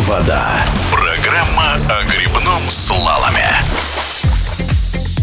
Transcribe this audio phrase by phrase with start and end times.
[0.00, 0.64] вода».
[0.90, 3.29] Программа о грибном слаломе.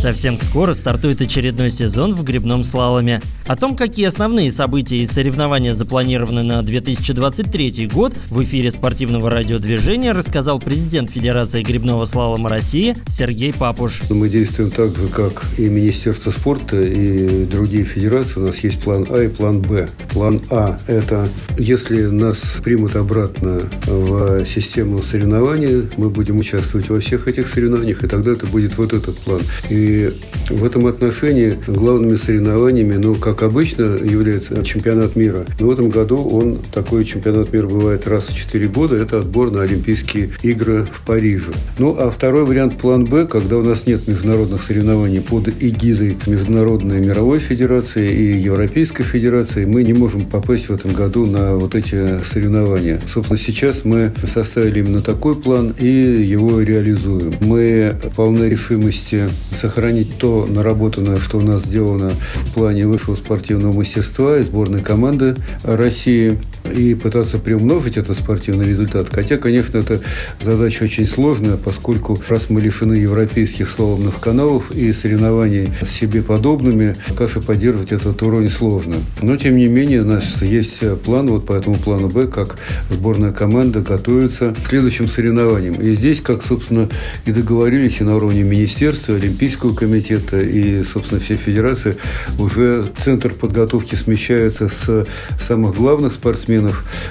[0.08, 3.22] Совсем скоро стартует очередной сезон в грибном слаломе.
[3.46, 10.14] О том, какие основные события и соревнования запланированы на 2023 год, в эфире спортивного радиодвижения
[10.14, 14.02] рассказал президент Федерации грибного слалома России Сергей Папуш.
[14.10, 18.40] Мы действуем так же, как и Министерство спорта, и другие федерации.
[18.40, 19.90] У нас есть план А и план Б.
[20.14, 27.28] План А– это если нас примут обратно в систему соревнований, мы будем участвовать во всех
[27.28, 29.42] этих соревнованиях, и тогда это будет вот этот план.
[29.70, 35.46] И и в этом отношении главными соревнованиями, ну, как обычно, является чемпионат мира.
[35.60, 39.52] Но в этом году он, такой чемпионат мира бывает раз в 4 года, это отбор
[39.52, 41.52] на Олимпийские игры в Париже.
[41.80, 47.00] Ну, а второй вариант план Б, когда у нас нет международных соревнований под эгидой Международной
[47.00, 52.20] мировой федерации и Европейской федерации, мы не можем попасть в этом году на вот эти
[52.24, 53.00] соревнования.
[53.12, 57.34] Собственно, сейчас мы составили именно такой план и его реализуем.
[57.42, 64.38] Мы полны решимости сохранить сохранить наработанное, что у нас сделано в плане высшего спортивного мастерства
[64.38, 66.38] и сборной команды России
[66.72, 69.10] и пытаться приумножить этот спортивный результат.
[69.12, 70.02] Хотя, конечно, это
[70.42, 76.96] задача очень сложная, поскольку раз мы лишены европейских славных каналов и соревнований с себе подобными,
[77.08, 78.96] пока поддерживать этот уровень сложно.
[79.22, 82.58] Но, тем не менее, у нас есть план, вот по этому плану Б, как
[82.90, 85.76] сборная команда готовится к следующим соревнованиям.
[85.76, 86.90] И здесь, как, собственно,
[87.26, 91.96] и договорились и на уровне Министерства, Олимпийского комитета и, собственно, все федерации
[92.40, 95.06] уже центр подготовки смещается с
[95.40, 96.57] самых главных спортсменов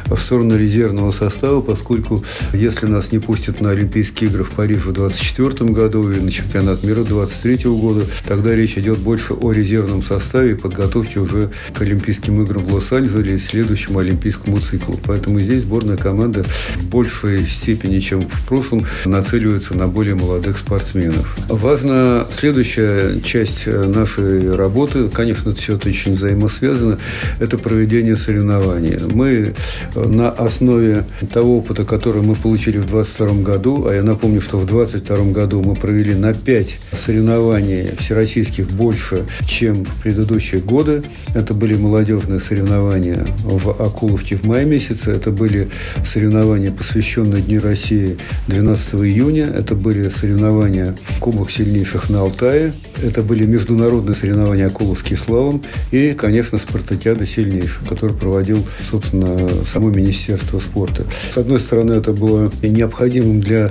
[0.06, 4.92] в сторону резервного состава, поскольку если нас не пустят на Олимпийские игры в Париже в
[4.92, 10.52] 2024 году и на чемпионат мира 2023 года, тогда речь идет больше о резервном составе
[10.52, 14.98] и подготовке уже к Олимпийским играм в Лос-Анджелесе и следующему Олимпийскому циклу.
[15.04, 16.44] Поэтому здесь сборная команда
[16.76, 21.36] в большей степени, чем в прошлом, нацеливается на более молодых спортсменов.
[21.48, 26.98] Важно Следующая часть э, нашей работы, конечно, все это очень взаимосвязано,
[27.40, 28.98] это проведение соревнований.
[29.12, 34.40] Мы э, на основе того опыта, который мы получили в 2022 году, а я напомню,
[34.40, 41.02] что в 2022 году мы провели на 5 соревнований всероссийских больше, чем в предыдущие годы.
[41.34, 45.68] Это были молодежные соревнования в Акуловке в мае месяце, это были
[46.04, 48.18] соревнования, посвященные Дню России
[48.48, 52.72] 12 июня, это были соревнования Кубок сильнейших на Алтае.
[53.02, 59.25] Это были международные соревнования Акуловский слалом и, конечно, спартакиада сильнейших, который проводил, собственно,
[59.72, 61.04] само Министерство спорта.
[61.32, 63.70] С одной стороны, это было необходимым для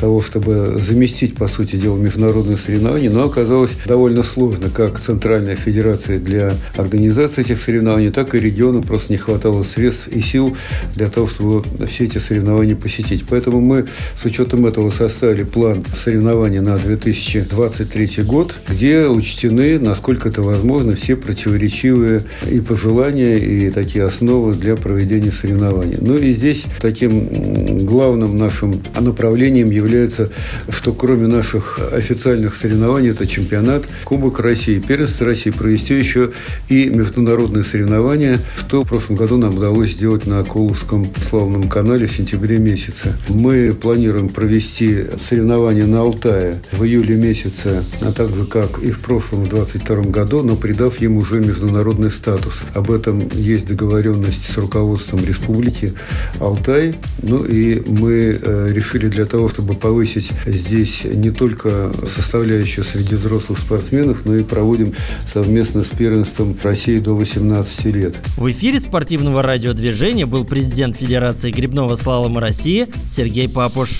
[0.00, 6.18] того, чтобы заместить, по сути дела, международные соревнования, но оказалось довольно сложно, как Центральная Федерация
[6.18, 10.56] для организации этих соревнований, так и региону просто не хватало средств и сил
[10.94, 13.24] для того, чтобы все эти соревнования посетить.
[13.28, 13.86] Поэтому мы
[14.20, 20.94] с учетом этого составили план соревнований на 2023 2023 год, где учтены, насколько это возможно,
[20.94, 24.95] все противоречивые и пожелания, и такие основы для проведения
[25.30, 25.96] соревнований.
[26.00, 30.30] Ну и здесь таким главным нашим направлением является,
[30.68, 36.30] что кроме наших официальных соревнований, это чемпионат, Кубок России, Первенство России, провести еще
[36.68, 42.12] и международные соревнования, что в прошлом году нам удалось сделать на Акуловском славном канале в
[42.12, 43.12] сентябре месяце.
[43.28, 49.44] Мы планируем провести соревнования на Алтае в июле месяце а также как и в прошлом,
[49.44, 52.62] в 2022 году, но придав им уже международный статус.
[52.74, 55.92] Об этом есть договоренность с руководством Республики
[56.38, 56.94] Алтай.
[57.22, 63.58] Ну и мы э, решили для того, чтобы повысить здесь не только составляющую среди взрослых
[63.58, 64.92] спортсменов, но и проводим
[65.32, 68.16] совместно с первенством России до 18 лет.
[68.36, 73.90] В эфире спортивного радиодвижения был президент Федерации грибного слалома России Сергей Папуш.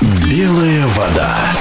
[0.00, 1.52] Белая вода.